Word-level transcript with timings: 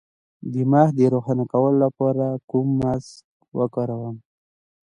د 0.51 0.53
مخ 0.71 0.87
د 0.97 0.99
روښانه 1.13 1.45
کولو 1.51 1.77
لپاره 1.85 2.25
کوم 2.49 2.67
ماسک 2.81 3.13
وکاروم؟ 3.57 4.17